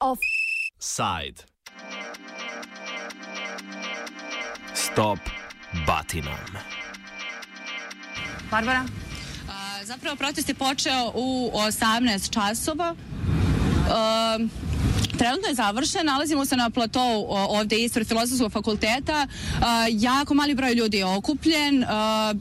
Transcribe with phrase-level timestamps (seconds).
[0.00, 1.44] Offside.
[4.74, 5.18] Stop
[5.86, 6.34] batinom.
[8.50, 8.84] Barbara?
[9.48, 12.94] A, Zapravo protest je počeo u 18 časova.
[13.84, 14.50] Um,
[15.24, 19.26] Trenutno je završen, nalazimo se na platou ovde ispred Filozofskog fakulteta.
[19.90, 21.84] Jako mali broj ljudi je okupljen,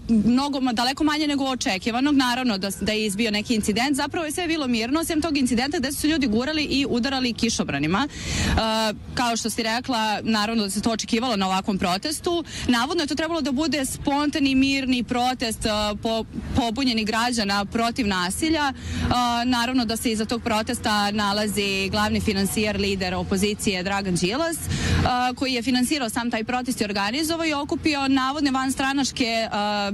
[0.08, 2.16] mnogo, daleko manje nego očekivanog.
[2.16, 3.96] Naravno da, da je izbio neki incident.
[3.96, 8.08] Zapravo je sve bilo mirno, sem tog incidenta gde su ljudi gurali i udarali kišobranima.
[9.14, 12.44] Kao što si rekla, naravno da se to očekivalo na ovakvom protestu.
[12.68, 15.66] Navodno je to trebalo da bude spontani, mirni protest
[16.02, 18.74] po, pobunjenih građana protiv nasilja.
[19.46, 24.58] Naravno da se iza tog protesta nalazi glavni finansijer, lider opozicije Dragan Đilas,
[25.06, 29.92] a, koji je finansirao sam taj protest i organizovao i okupio navodne vanstranačke a,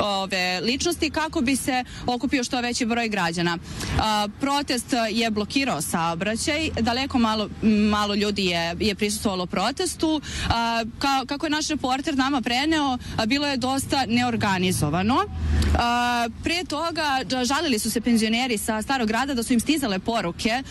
[0.00, 3.58] ove ličnosti kako bi se okupio što veći broj građana.
[3.98, 7.48] A, protest je blokirao saobraćaj, daleko malo,
[7.90, 10.20] malo ljudi je, je prisustvovalo protestu.
[10.48, 15.16] A, ka, kako je naš reporter nama preneo, bilo je dosta neorganizovano.
[16.42, 20.62] Pre toga žalili su se penzioneri sa starog grada da su im stizale poruke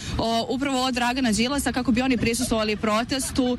[0.50, 3.58] upravo od Dragana Đilasa kako bi oni prisustvovali protestu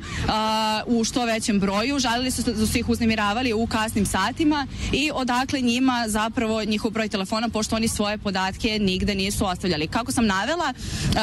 [0.85, 1.99] u što većem broju.
[1.99, 7.09] Žalili su da su ih uznemiravali u kasnim satima i odakle njima zapravo njihov broj
[7.09, 9.87] telefona pošto oni svoje podatke nigde nisu ostavljali.
[9.87, 10.73] Kako sam navela,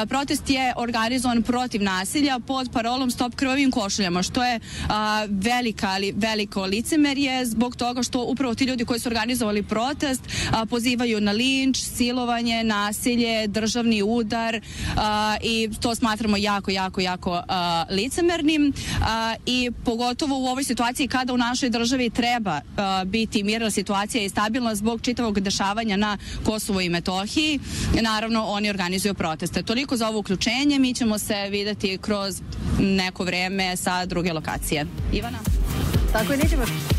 [0.09, 4.59] protest je organizovan protiv nasilja pod parolom Stop krvavim košuljama, što je
[5.29, 10.21] velika, ali veliko licemerje zbog toga što upravo ti ljudi koji su organizovali protest
[10.69, 14.61] pozivaju na linč, silovanje, nasilje, državni udar
[15.41, 21.33] i to smatramo jako, jako, jako a, licemernim a, i pogotovo u ovoj situaciji kada
[21.33, 26.81] u našoj državi treba a, biti mirna situacija i stabilna zbog čitavog dešavanja na Kosovo
[26.81, 27.59] i Metohiji.
[28.01, 29.63] Naravno, oni organizuju proteste.
[29.63, 32.41] Toliko za ovo uključenje, mi ćemo se videti kroz
[32.79, 34.85] neko vreme sa druge lokacije.
[35.13, 35.39] Ivana?
[36.13, 36.96] Tako je, nećemo...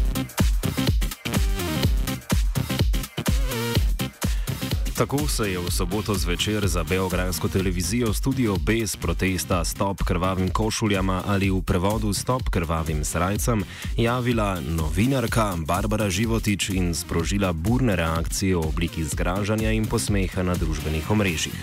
[4.98, 11.22] Tako se je v soboto zvečer za beograjsko televizijo studio bez protesta Stop krvavim košuljama
[11.26, 13.62] ali v prevodu Stop krvavim srajcam
[13.96, 21.10] javila novinarka Barbara Životič in sprožila burne reakcije v obliki zgražanja in posmeha na družbenih
[21.10, 21.54] omrežjih.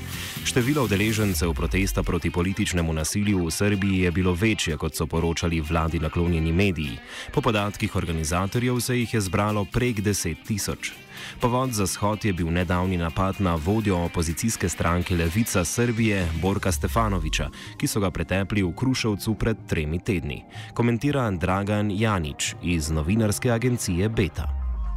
[0.45, 5.99] Število udeležencev protesta proti političnemu nasilju v Srbiji je bilo večje, kot so poročali vladi
[5.99, 6.97] naklonjeni mediji.
[7.33, 11.04] Po podatkih organizatorjev se jih je zbralo prek 10 tisoč.
[11.41, 17.49] Povod za shod je bil nedavni napad na vodjo opozicijske stranke Levica Srbije Borka Stefanoviča,
[17.77, 20.43] ki so ga pretepli v Kruševcu pred tremi tedni.
[20.73, 24.47] Komentira Dragan Janič iz novinarske agencije Beta.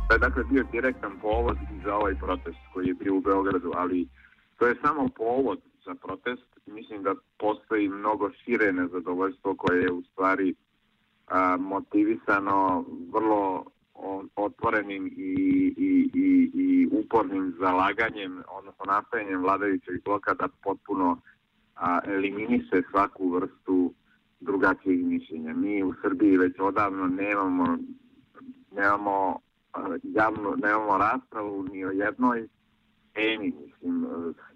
[0.08, 4.08] To je dakle bio direktan povod za ovaj protest koji je bio u Beogradu, ali
[4.58, 6.48] to je samo povod za protest.
[6.66, 10.54] Mislim da postoji mnogo šire nezadovoljstvo koje je u stvari
[11.26, 13.64] a, motivisano vrlo
[14.36, 15.34] otvorenim i,
[15.76, 21.20] i, i, i upornim zalaganjem, odnosno nastojanjem vladajućeg bloka da potpuno
[21.76, 23.92] a, eliminiše svaku vrstu
[24.40, 25.54] drugačijeg mišljenja.
[25.54, 27.78] Mi u Srbiji već odavno nemamo
[28.72, 29.38] nemamo
[29.72, 32.48] a, javnu, nemamo raspravu ni o jednoj
[33.18, 34.06] temi, mislim,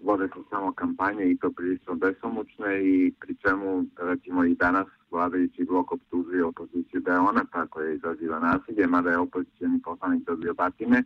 [0.01, 5.63] vode se samo kampanje i to prilično besomučne i pri čemu, recimo i danas, vladajući
[5.63, 10.53] blok optužuje opoziciju da je ona ta koja izaziva nasilje, mada je opozicijani poslanik dobio
[10.53, 11.03] batine.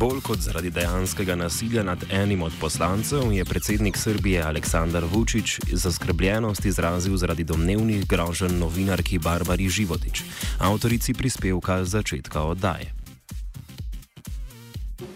[0.00, 6.64] Bolj kot zaradi dejanskega nasilja nad enim od poslancev je predsednik Srbije Aleksandar Vučić zaskrbljenost
[6.64, 10.22] izrazil zaradi domnevnih groženj novinarki Barbari Životič,
[10.58, 12.94] avtorici prispevka z začetka oddaje.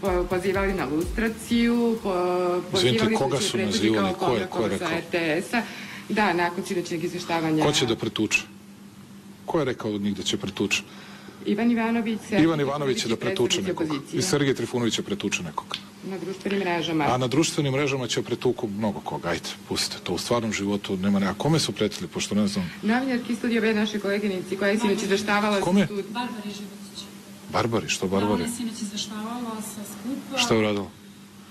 [0.00, 2.12] po- pozivali na lustraciju, po,
[2.70, 4.14] pozivali koga su nazivali?
[4.14, 4.98] Ko je- ko je sa rekao?
[5.00, 5.62] RTS-a.
[6.08, 7.64] Da, nakon sinoćnjeg izveštavanja.
[7.64, 8.40] Ko će da pretuče?
[9.46, 10.82] Ko je rekao od njih da će pretuče?
[11.46, 12.20] Ivan Ivanović.
[12.32, 13.86] Ivan Ivanović će da pretuče nekog.
[13.86, 15.76] opozicije I Sergej Trifunović će pretuče nekog.
[16.04, 17.04] Na društvenim mrežama.
[17.04, 19.28] A na društvenim mrežama će pretuku mnogo koga.
[19.28, 20.14] Ajde, pustite to.
[20.14, 21.26] U stvarnom životu nema ne.
[21.26, 22.70] A kome su pretili, pošto ne znam.
[22.82, 25.80] Novinarki studija B naše koleginici koja je sinoć izveštavala Kome?
[25.82, 27.04] stud- Barbari Životić.
[27.50, 28.32] Barbari, što Barbari?
[28.34, 30.38] ona je sinoć izveštavala sa skupa.
[30.38, 30.86] Šta je uradila?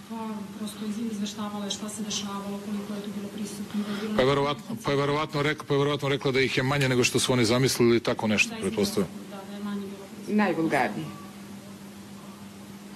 [0.10, 0.16] Pa,
[0.60, 3.82] prosto iz- izveštavala je šta se dešavalo, koliko je tu bilo prisutno.
[4.04, 6.64] je Pa je verovatno, pa je verovatno, rekla, pa je verovatno rekla da ih je
[6.64, 9.10] manje nego što su oni zamislili ili tako nešto, Da, pretpostavljam.
[9.32, 9.88] Da, da je manje
[10.34, 11.06] najvulgarniji.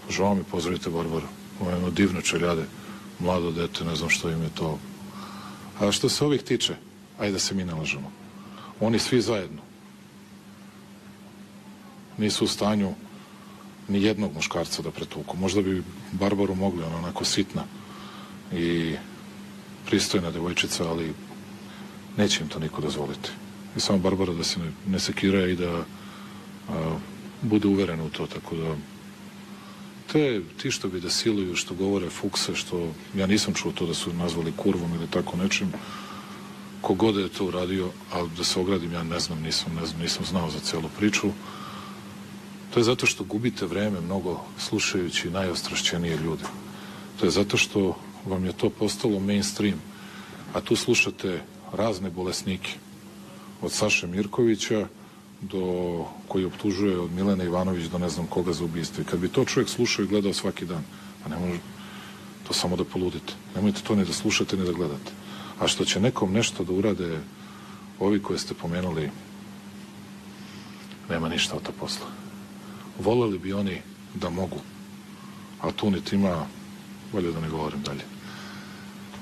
[0.09, 1.27] Žao mi, pozdravite Barbaru.
[1.61, 2.65] Ovo je jedno divno čeljade,
[3.19, 4.79] mlado dete, ne znam što im je to.
[5.79, 6.75] A što se ovih tiče,
[7.19, 8.11] ajde da se mi nalažemo.
[8.79, 9.61] Oni svi zajedno
[12.17, 12.93] nisu u stanju
[13.87, 15.37] ni jednog muškarca da pretuku.
[15.37, 17.63] Možda bi Barbaru mogli, ona onako sitna
[18.53, 18.95] i
[19.85, 21.13] pristojna devojčica, ali
[22.17, 23.29] neće im to niko dozvoliti.
[23.77, 25.83] I samo Barbara da se ne, ne sekira i da
[26.69, 26.97] a,
[27.41, 28.75] bude uverena u to, tako da
[30.11, 33.93] te, ti što bi da siluju, što govore fukse, što ja nisam čuo to da
[33.93, 35.73] su nazvali kurvom ili tako nečim,
[36.81, 40.25] kogod je to uradio, ali da se ogradim, ja ne znam, nisam, ne znam, nisam
[40.25, 41.29] znao za celu priču.
[42.73, 46.43] To je zato što gubite vreme mnogo slušajući najostrašćenije ljude.
[47.19, 49.81] To je zato što vam je to postalo mainstream,
[50.53, 51.41] a tu slušate
[51.73, 52.71] razne bolesnike,
[53.61, 54.87] od Saše Mirkovića
[55.41, 59.01] do koji optužuje od Milene Ivanović do ne znam koga za ubistvo.
[59.01, 60.83] I kad bi to čovjek slušao i gledao svaki dan,
[61.25, 61.59] a ne može
[62.47, 63.33] to samo da poludite.
[63.55, 65.11] Nemojte to ni da slušate ni da gledate.
[65.59, 67.19] A što će nekom nešto da urade
[67.99, 69.09] ovi koje ste pomenuli,
[71.09, 72.07] nema ništa od to posla.
[72.99, 73.81] Voleli bi oni
[74.15, 74.61] da mogu,
[75.61, 76.45] a tu niti ima,
[77.11, 78.03] bolje da ne govorim dalje.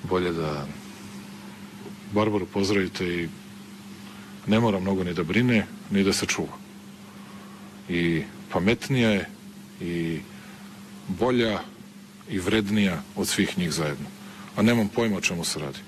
[0.09, 0.65] Bolje da
[2.13, 3.29] Barbaru pozdravite i
[4.47, 6.57] ne mora mnogo ni da brine, ni da se čuva.
[7.89, 9.29] I pametnija je
[9.81, 10.19] i
[11.07, 11.59] bolja
[12.29, 14.05] i vrednija od svih njih zajedno.
[14.55, 15.79] A nemam pojma o čemu se radi.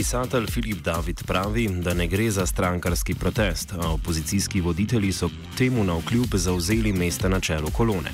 [0.00, 5.84] Pisatelj Filip David pravi, da ne gre za strankarski protest, a opozicijski voditelji so temu
[5.84, 8.10] na vkljub zauzeli mesta na čelu kolone.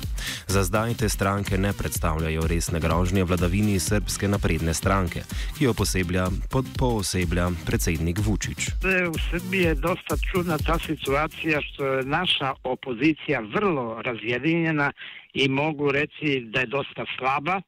[0.47, 5.23] Za zdaj te stranke ne predstavljajo resne grožnje vladavini srpske napredne stranke,
[5.57, 8.67] ki jo poseblja, pod, pooseblja predsednik Vučić.
[9.15, 14.91] U Srbiji je dosta čudna ta situacija što je naša opozicija vrlo razjedinjena
[15.33, 17.61] i mogu reći da je dosta slaba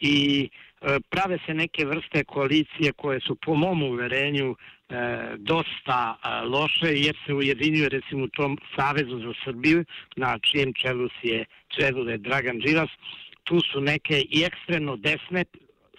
[0.00, 0.48] i
[1.10, 4.56] prave se neke vrste koalicije koje su po mom uverenju
[4.88, 4.96] e,
[5.36, 9.84] dosta e, loše jer se ujedinjuje recimo u tom Savezu za Srbiju
[10.16, 12.90] na čijem čelu je čelu je Dragan Đilas.
[13.44, 15.44] Tu su neke i ekstremno desne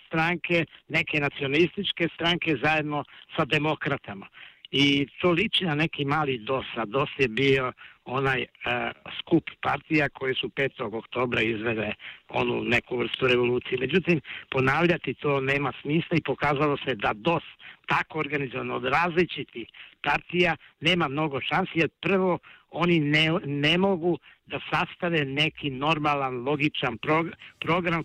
[0.08, 3.04] stranke, neke nacionalističke stranke zajedno
[3.36, 4.28] sa demokratama.
[4.72, 7.72] I to liči na neki mali DOS, a je bio
[8.08, 8.48] onaj uh,
[9.20, 10.98] skup partija koje su 5.
[10.98, 11.94] oktobra izvele
[12.30, 13.78] onu neku vrstu revolucije.
[13.80, 17.44] Međutim, ponavljati to nema smisla i pokazalo se da DOS
[17.86, 19.68] tako organizovan od različitih
[20.04, 22.40] partija nema mnogo šansi, jer prvo
[22.72, 27.28] oni ne, ne mogu da sastave neki normalan, logičan prog
[27.60, 28.04] program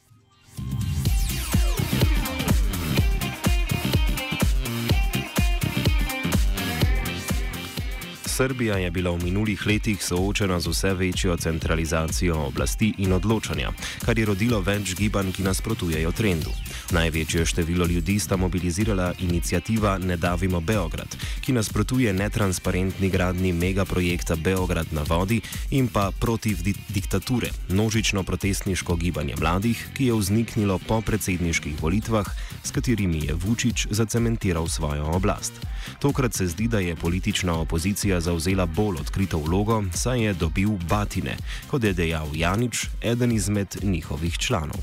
[8.33, 13.69] Srbija je bila v minulih letih soočena z vse večjo centralizacijo oblasti in odločanja,
[14.07, 16.49] kar je rodilo več gibanj, ki nasprotujejo trendu.
[16.97, 24.89] Največje število ljudi sta mobilizirala inicijativa Ne davimo Beograd, ki nasprotuje netransparentni gradni megaprojekta Beograd
[24.97, 31.01] na vodi in pa protiv di diktature, množično protestniško gibanje mladih, ki je vzniknilo po
[31.01, 32.33] predsedniških volitvah,
[32.65, 35.53] s katerimi je Vučić zacementiral svojo oblast.
[36.01, 41.37] Tokrat se zdi, da je politična opozicija zauzela bolj odkrito vlogo, saj je dobil batine,
[41.71, 44.81] kot je dejal Janič, eden izmed njihovih članov.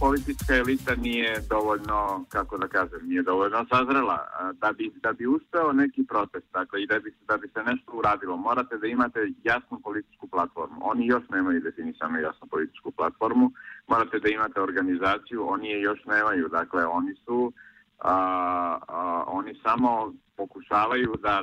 [0.00, 4.18] Politička elita nije dovoljno, kako da kažem, nije dovoljno sazrela.
[4.62, 7.92] Da bi, da bi uspeo neki protest, dakle, i da bi, da bi se nešto
[7.92, 10.78] uradilo, morate da imate jasnu političku platformu.
[10.80, 13.52] Oni još nemaju definisanu jasnu političku platformu.
[13.88, 16.48] Morate da imate organizaciju, oni je još nemaju.
[16.48, 17.52] Dakle, oni su
[18.00, 21.34] a, a, oni samo pokušavaju da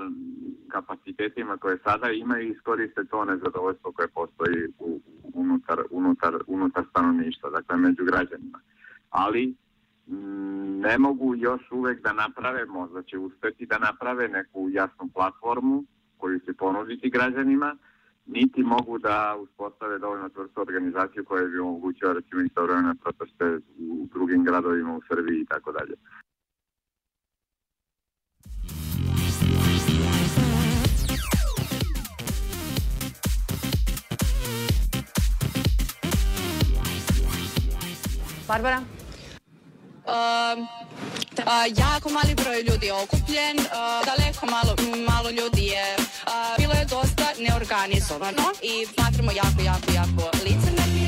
[0.68, 5.00] kapacitetima koje sada imaju iskoriste to nezadovoljstvo koje postoji u,
[5.34, 8.60] unutar, unutar, unutar stanovništva, dakle među građanima.
[9.10, 9.56] Ali
[10.86, 15.84] ne mogu još uvek da naprave, možda će uspeti da naprave neku jasnu platformu
[16.18, 17.76] koju će ponuditi građanima,
[18.26, 23.46] niti mogu da uspostave dovoljno tvrstu organizaciju koja bi omogućila recimo istovremene proteste
[23.80, 25.96] u drugim gradovima u Srbiji i tako dalje.
[38.48, 38.82] Barbara?
[40.08, 40.64] Uh,
[41.78, 43.66] jako mali broj ljudi je okupljen, uh,
[44.06, 44.76] daleko malo,
[45.08, 51.08] malo ljudi je, uh, bilo je dosta neorganizovano i smatramo jako, jako, jako licemerni.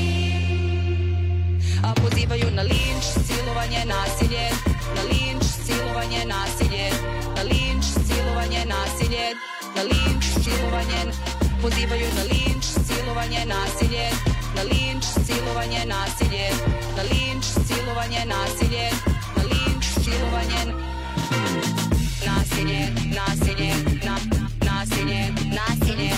[1.84, 4.50] Uh, pozivaju na linč, silovanje, nasilje,
[4.96, 6.90] na linč, silovanje, nasilje,
[7.36, 9.26] na linč, silovanje, nasilje,
[9.76, 11.00] na linč, silovanje,
[11.62, 14.10] pozivaju na linč, silovanje, nasilje,
[14.60, 16.50] na linč, silovanje, nasilje,
[16.96, 18.90] na linč, silovanje, nasilje,
[19.36, 20.62] na linč, silovanje,
[22.26, 22.80] nasilje,
[23.16, 23.70] nasilje,
[24.04, 24.16] na,
[24.66, 25.20] nasilje,
[25.56, 26.12] nasilje,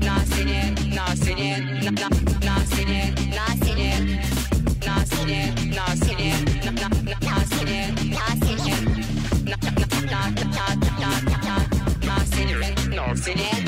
[0.00, 0.60] nasilje,
[0.96, 1.50] nasilje,
[1.84, 2.08] na, na,
[2.48, 3.00] nasilje,
[3.36, 3.90] nasilje,
[4.86, 5.40] nasilje,
[5.76, 6.32] nasilje,
[6.64, 7.80] na, na, na, nasilje,
[8.16, 8.76] nasilje,
[9.44, 11.56] na, na, na, na, na, na, na, na,
[12.06, 13.59] nasilje, nasilje.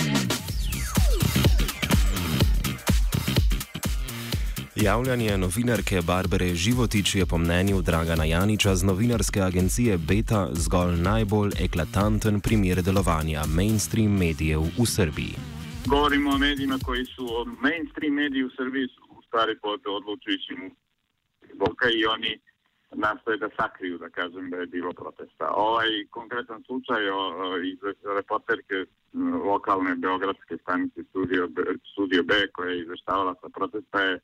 [4.82, 11.50] Javljanje novinarke Barbare Životič je po mnenju Dragana Janiča z novinarske agencije Beta zgolj najbolj
[11.66, 15.34] eklatanten primer delovanja mainstream medijev v Srbiji.
[15.92, 17.26] Govorimo o medijima koji su
[17.66, 20.60] mainstream mediji u Srbiji su u stvari pod odlučujućim
[21.62, 22.32] boka i oni
[23.06, 25.46] nastoje da sakriju, da kažem, da je bilo protesta.
[25.70, 27.78] Ovaj konkretan slučaj o, o, iz
[28.18, 28.76] reporterke
[29.50, 31.62] lokalne beogradske stanice Studio B,
[31.92, 34.20] Studio B koja je izveštavala sa protesta je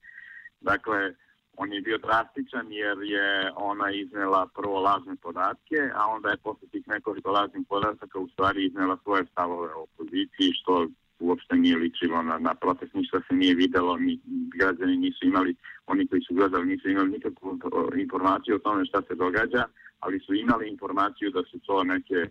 [0.73, 1.15] Dakle,
[1.57, 6.69] on je bio drastičan jer je ona iznela prvo lažne podatke, a onda je posle
[6.69, 10.87] tih nekoliko lažnih podataka u stvari iznela svoje stavove o opoziciji, što
[11.21, 14.21] uopšte nije ličilo na, na protest, ništa se nije videlo, ni,
[14.59, 15.57] građani nisu imali,
[15.87, 17.59] oni koji su gledali nisu imali nikakvu
[17.97, 19.65] informaciju o tome šta se događa,
[20.01, 22.27] ali su imali informaciju da su to neke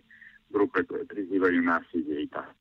[0.50, 2.54] grupe koje prizivaju nasilje i tako.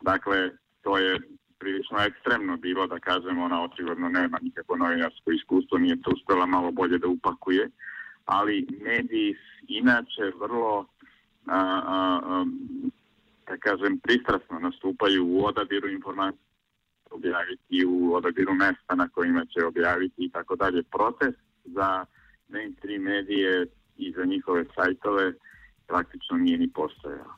[0.00, 0.50] Dakle,
[0.82, 1.20] to je
[1.58, 6.70] prilično ekstremno bilo, da kažem, ona očigledno nema nikakvo novinarsko iskustvo, nije to uspela malo
[6.72, 7.70] bolje da upakuje,
[8.24, 9.36] ali mediji
[9.68, 10.86] inače vrlo,
[11.46, 12.44] a, a, a,
[13.46, 16.48] da kažem, pristrasno nastupaju u odabiru informacija
[17.10, 20.82] objaviti u odabiru mesta na kojima će objaviti i tako dalje.
[20.82, 22.04] Protest za
[22.48, 25.32] mainstream medije i za njihove sajtove
[25.86, 27.34] praktično nije ni postojao.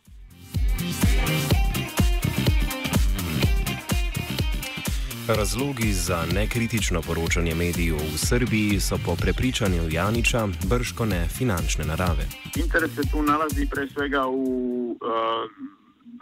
[5.39, 12.25] Razlogi za nekritično poročanje medijev v Srbiji so po prepričanju Janiča brškone finančne narave.
[12.63, 14.45] Interes se tu nalazi pre svega u
[14.91, 14.99] uh,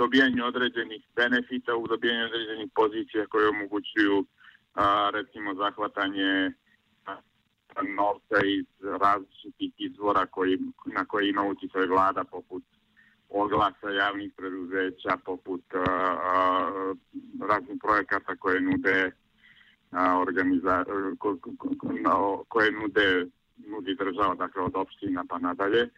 [0.00, 4.26] dobijanju određenih benefita, u dobijanju određenih pozicija koje omogućuju uh,
[5.16, 6.30] recimo zahvatanje
[8.00, 8.68] novca iz
[9.04, 10.58] različitih izvora koji,
[10.96, 12.64] na koje ima uticaj vlada poput
[13.28, 16.70] oglasa javnih preduzeća poput a, a,
[17.48, 19.12] raznih projekata koje nude
[19.90, 20.84] a, organiza,
[21.18, 23.26] ko, ko, ko, koje nude
[23.66, 25.88] nudi država, dakle od opština pa nadalje.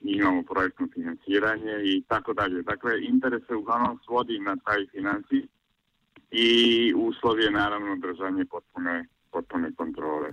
[0.00, 2.62] Mi imamo projektno financiranje i tako dalje.
[2.62, 5.46] Dakle, interes se uglavnom svodi na taj financij
[6.30, 10.30] i uslov je naravno držanje potpune, potpune kontrole.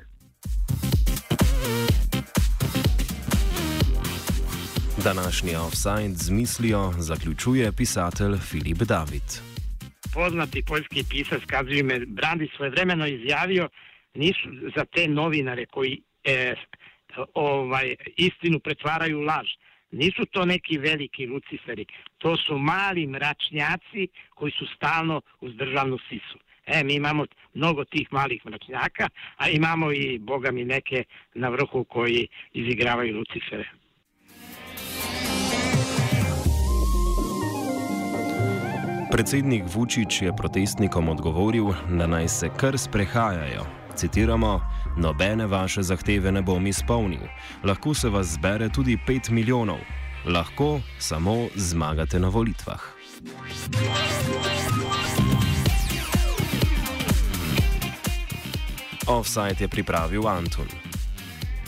[5.06, 9.28] Današnji offside z mislijo zaključuje pisatelj Filip David.
[10.14, 13.70] Poznati poljski pisac Kazimir Brandi svojevremeno izjavio
[14.14, 16.56] nisu za te novinare koji e,
[17.34, 19.48] ovaj istinu pretvaraju laž.
[19.92, 21.86] Nisu to neki veliki luciferi,
[22.18, 26.38] to su mali mračnjaci koji su stalno uz državnu sisu.
[26.66, 31.84] E, mi imamo mnogo tih malih mračnjaka, a imamo i, boga mi, neke na vrhu
[31.84, 33.85] koji izigravaju lucifere.
[39.16, 43.66] Predsednik Vučić je protestnikom odgovoril, da naj se kar sprehajajo.
[43.96, 44.62] Citiramo:
[44.98, 47.22] Nobene vaše zahteve ne bom izpolnil.
[47.64, 49.78] Lahko se vas zbere tudi 5 milijonov.
[50.28, 52.82] Lahko samo zmagate na volitvah.
[59.08, 60.85] Offside je pripravil Antun.